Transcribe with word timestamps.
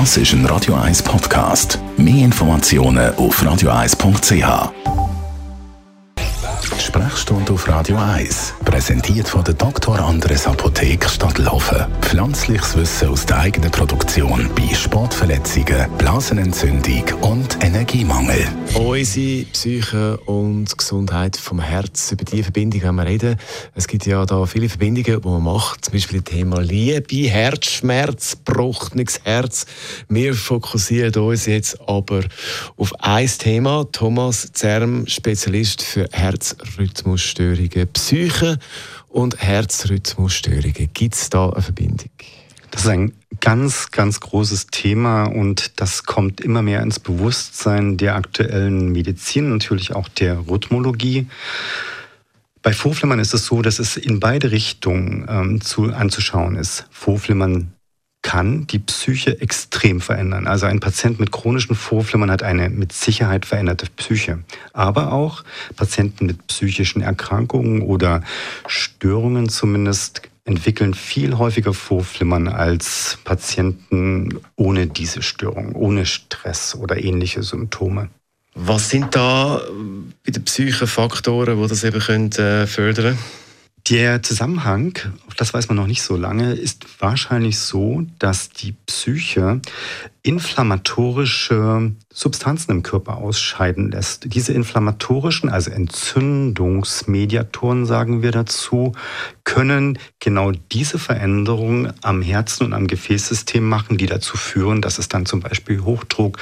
Das 0.00 0.16
ist 0.16 0.32
ein 0.32 0.44
Radio 0.46 0.74
1 0.74 1.04
Podcast. 1.04 1.78
Mehr 1.96 2.24
Informationen 2.24 3.14
auf 3.14 3.40
radio1.ch. 3.40 4.72
Sprechstunde 6.80 7.52
auf 7.52 7.68
Radio 7.68 7.96
1. 7.98 8.54
Präsentiert 8.64 9.28
von 9.28 9.44
der 9.44 9.54
Dr. 9.54 10.00
Andres 10.00 10.48
Apotheke. 10.48 11.06
Pflanzliches 12.14 12.76
Wissen 12.76 13.08
aus 13.08 13.26
der 13.26 13.40
eigenen 13.40 13.72
Produktion 13.72 14.48
bei 14.54 14.72
Sportverletzungen, 14.72 15.90
Blasenentzündung 15.98 17.02
und 17.22 17.58
Energiemangel. 17.60 18.46
Unsere 18.74 19.44
Psyche 19.46 20.16
und 20.18 20.78
Gesundheit 20.78 21.36
vom 21.36 21.58
Herz, 21.58 22.12
über 22.12 22.24
diese 22.24 22.44
Verbindung 22.44 22.82
wenn 22.82 22.94
wir 22.94 23.06
reden. 23.06 23.36
Es 23.74 23.88
gibt 23.88 24.06
ja 24.06 24.24
da 24.26 24.46
viele 24.46 24.68
Verbindungen, 24.68 25.22
die 25.22 25.28
man 25.28 25.42
macht, 25.42 25.86
zum 25.86 25.92
Beispiel 25.94 26.20
das 26.20 26.32
Thema 26.32 26.60
Liebe, 26.60 27.28
Herzschmerz, 27.28 28.36
gebrochenes 28.44 29.20
Herz. 29.24 29.66
Wir 30.08 30.34
fokussieren 30.34 31.12
uns 31.16 31.46
jetzt 31.46 31.80
aber 31.84 32.20
auf 32.76 32.92
ein 33.00 33.26
Thema. 33.26 33.88
Thomas 33.90 34.52
Zerm, 34.52 35.08
Spezialist 35.08 35.82
für 35.82 36.08
Herzrhythmusstörungen, 36.12 37.88
Psyche 37.92 38.60
und 39.14 39.40
Herzrhythmusstörungen. 39.40 40.90
Gibt 40.92 41.14
es 41.14 41.30
da 41.30 41.48
eine 41.48 41.62
Verbindung? 41.62 42.10
Das 42.72 42.82
ist 42.82 42.88
ein 42.88 43.12
ganz, 43.40 43.92
ganz 43.92 44.18
großes 44.18 44.66
Thema 44.66 45.24
und 45.24 45.80
das 45.80 46.02
kommt 46.02 46.40
immer 46.40 46.62
mehr 46.62 46.82
ins 46.82 46.98
Bewusstsein 46.98 47.96
der 47.96 48.16
aktuellen 48.16 48.90
Medizin, 48.90 49.50
natürlich 49.50 49.94
auch 49.94 50.08
der 50.08 50.48
Rhythmologie. 50.48 51.28
Bei 52.62 52.72
Vorflimmern 52.72 53.20
ist 53.20 53.34
es 53.34 53.46
so, 53.46 53.62
dass 53.62 53.78
es 53.78 53.96
in 53.96 54.18
beide 54.18 54.50
Richtungen 54.50 55.26
ähm, 55.28 55.60
zu, 55.60 55.92
anzuschauen 55.92 56.56
ist. 56.56 56.86
Vorflimmern 56.90 57.73
kann 58.24 58.66
die 58.66 58.78
Psyche 58.78 59.40
extrem 59.40 60.00
verändern. 60.00 60.48
Also 60.48 60.66
ein 60.66 60.80
Patient 60.80 61.20
mit 61.20 61.30
chronischen 61.30 61.76
Vorflimmern 61.76 62.30
hat 62.30 62.42
eine 62.42 62.70
mit 62.70 62.92
Sicherheit 62.92 63.44
veränderte 63.44 63.86
Psyche. 63.96 64.42
Aber 64.72 65.12
auch 65.12 65.44
Patienten 65.76 66.26
mit 66.26 66.46
psychischen 66.48 67.02
Erkrankungen 67.02 67.82
oder 67.82 68.22
Störungen 68.66 69.50
zumindest 69.50 70.22
entwickeln 70.46 70.94
viel 70.94 71.36
häufiger 71.36 71.74
Vorflimmern 71.74 72.48
als 72.48 73.18
Patienten 73.24 74.40
ohne 74.56 74.86
diese 74.86 75.22
Störung, 75.22 75.74
ohne 75.74 76.06
Stress 76.06 76.74
oder 76.74 77.04
ähnliche 77.04 77.42
Symptome. 77.42 78.08
Was 78.54 78.88
sind 78.88 79.14
da 79.14 79.60
bei 80.24 80.32
den 80.32 80.44
Psyche 80.44 80.86
Faktoren, 80.86 81.60
die 81.60 81.68
das 81.68 81.84
eben 81.84 82.00
können, 82.00 82.32
äh, 82.32 82.66
fördern 82.66 83.04
können? 83.04 83.43
Der 83.90 84.22
Zusammenhang, 84.22 84.98
das 85.36 85.52
weiß 85.52 85.68
man 85.68 85.76
noch 85.76 85.86
nicht 85.86 86.00
so 86.00 86.16
lange, 86.16 86.54
ist 86.54 87.02
wahrscheinlich 87.02 87.58
so, 87.58 88.06
dass 88.18 88.48
die 88.48 88.72
Psyche 88.86 89.60
inflammatorische 90.22 91.92
Substanzen 92.10 92.70
im 92.70 92.82
Körper 92.82 93.18
ausscheiden 93.18 93.90
lässt. 93.90 94.32
Diese 94.32 94.54
inflammatorischen, 94.54 95.50
also 95.50 95.70
Entzündungsmediatoren, 95.70 97.84
sagen 97.84 98.22
wir 98.22 98.30
dazu, 98.30 98.92
können 99.44 99.98
genau 100.18 100.52
diese 100.72 100.98
Veränderungen 100.98 101.92
am 102.00 102.22
Herzen 102.22 102.64
und 102.64 102.72
am 102.72 102.86
Gefäßsystem 102.86 103.68
machen, 103.68 103.98
die 103.98 104.06
dazu 104.06 104.38
führen, 104.38 104.80
dass 104.80 104.98
es 104.98 105.10
dann 105.10 105.26
zum 105.26 105.40
Beispiel 105.40 105.82
Hochdruck 105.82 106.38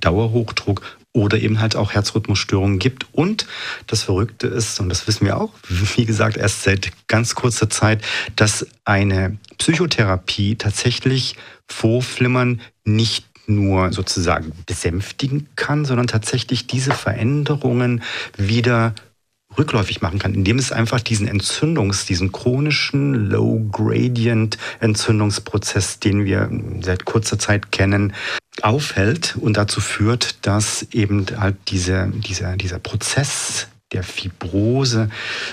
Dauerhochdruck 0.00 0.80
oder 1.14 1.38
eben 1.38 1.60
halt 1.60 1.76
auch 1.76 1.92
Herzrhythmusstörungen 1.92 2.78
gibt. 2.78 3.06
Und 3.12 3.46
das 3.86 4.02
Verrückte 4.02 4.48
ist, 4.48 4.80
und 4.80 4.88
das 4.90 5.06
wissen 5.06 5.24
wir 5.24 5.38
auch, 5.38 5.52
wie 5.96 6.04
gesagt, 6.04 6.36
erst 6.36 6.64
seit 6.64 6.90
ganz 7.06 7.34
kurzer 7.34 7.70
Zeit, 7.70 8.04
dass 8.36 8.66
eine 8.84 9.38
Psychotherapie 9.56 10.56
tatsächlich 10.56 11.36
Vorflimmern 11.68 12.60
nicht 12.84 13.24
nur 13.46 13.92
sozusagen 13.92 14.52
besänftigen 14.66 15.48
kann, 15.54 15.84
sondern 15.84 16.06
tatsächlich 16.06 16.66
diese 16.66 16.92
Veränderungen 16.92 18.02
wieder 18.36 18.94
rückläufig 19.58 20.00
machen 20.02 20.18
kann, 20.18 20.34
indem 20.34 20.58
es 20.58 20.72
einfach 20.72 21.00
diesen 21.00 21.28
Entzündungs-, 21.28 22.06
diesen 22.06 22.32
chronischen 22.32 23.30
Low-Gradient-Entzündungsprozess, 23.30 26.00
den 26.00 26.24
wir 26.24 26.50
seit 26.80 27.04
kurzer 27.04 27.38
Zeit 27.38 27.70
kennen, 27.72 28.14
aufhält 28.62 29.36
und 29.40 29.56
dazu 29.56 29.80
führt, 29.80 30.46
dass 30.46 30.86
eben 30.92 31.26
halt 31.38 31.56
diese, 31.68 32.10
dieser, 32.14 32.56
dieser 32.56 32.78
Prozess 32.78 33.68
der 33.92 34.02
Fibrose 34.02 35.10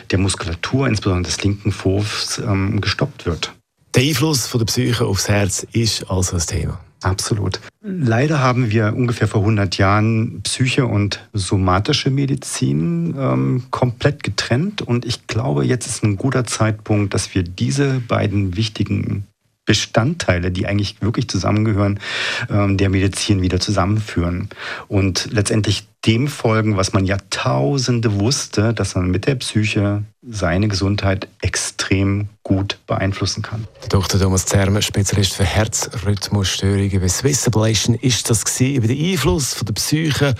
der 0.09 0.19
Muskulatur, 0.19 0.87
insbesondere 0.87 1.31
des 1.31 1.43
linken 1.43 1.71
Vorhofs, 1.71 2.39
ähm, 2.39 2.81
gestoppt 2.81 3.25
wird. 3.25 3.53
Der 3.93 4.03
Einfluss 4.03 4.47
von 4.47 4.59
der 4.59 4.65
Psyche 4.65 5.05
aufs 5.05 5.27
Herz 5.27 5.67
ist 5.73 6.09
also 6.09 6.33
das 6.33 6.45
Thema. 6.45 6.79
Absolut. 7.01 7.59
Leider 7.81 8.39
haben 8.39 8.69
wir 8.69 8.93
ungefähr 8.95 9.27
vor 9.27 9.41
100 9.41 9.77
Jahren 9.77 10.41
Psyche 10.43 10.85
und 10.85 11.27
somatische 11.33 12.11
Medizin 12.11 13.15
ähm, 13.17 13.63
komplett 13.71 14.23
getrennt. 14.23 14.81
Und 14.81 15.05
ich 15.05 15.25
glaube, 15.27 15.65
jetzt 15.65 15.87
ist 15.87 16.03
ein 16.03 16.15
guter 16.15 16.45
Zeitpunkt, 16.45 17.13
dass 17.13 17.33
wir 17.33 17.43
diese 17.43 17.99
beiden 18.07 18.55
wichtigen 18.55 19.25
Bestandteile, 19.71 20.51
die 20.51 20.67
eigentlich 20.67 21.01
wirklich 21.01 21.29
zusammengehören, 21.29 22.01
ähm, 22.49 22.75
der 22.75 22.89
Medizin 22.89 23.41
wieder 23.41 23.61
zusammenführen 23.61 24.49
und 24.89 25.29
letztendlich 25.31 25.87
dem 26.05 26.27
folgen, 26.27 26.75
was 26.75 26.91
man 26.91 27.05
Jahrtausende 27.05 28.19
wusste, 28.19 28.73
dass 28.73 28.95
man 28.95 29.09
mit 29.11 29.27
der 29.27 29.35
Psyche 29.35 30.03
seine 30.27 30.67
Gesundheit 30.67 31.29
extrem 31.41 32.27
gut 32.43 32.79
beeinflussen 32.85 33.43
kann. 33.43 33.65
Dr. 33.87 34.19
Thomas 34.19 34.45
Zermer, 34.45 34.81
Spezialist 34.81 35.35
für 35.35 35.45
Herzrhythmusstörungen 35.45 36.99
bei 36.99 37.07
Swiss 37.07 37.47
Ablation, 37.47 37.95
ist 37.95 38.29
das 38.29 38.43
über 38.59 38.87
den 38.87 39.11
Einfluss 39.11 39.53
von 39.53 39.67
der 39.67 39.73
Psyche 39.75 40.35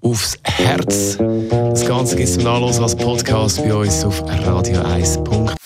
aufs 0.00 0.38
Herz. 0.44 1.18
Das 1.50 1.84
Ganze 1.84 2.14
gibt 2.14 2.28
es 2.28 2.34
zum 2.34 2.44
Nachlesen 2.44 2.84
als 2.84 2.94
Podcast 2.94 3.56
bei 3.56 3.74
uns 3.74 4.04
auf 4.04 4.22
radio1.de. 4.22 5.65